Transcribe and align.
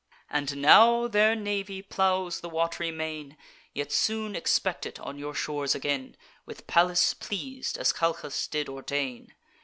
And 0.31 0.57
now 0.59 1.07
their 1.07 1.35
navy 1.35 1.83
plows 1.83 2.39
the 2.39 2.49
wat'ry 2.49 2.89
main, 2.89 3.37
Yet 3.71 3.91
soon 3.91 4.35
expect 4.35 4.87
it 4.87 4.99
on 4.99 5.19
your 5.19 5.35
shores 5.35 5.75
again, 5.75 6.17
With 6.43 6.65
Pallas 6.65 7.13
pleas'd; 7.13 7.77
as 7.77 7.93
Calchas 7.93 8.47
did 8.47 8.67
ordain. 8.67 9.35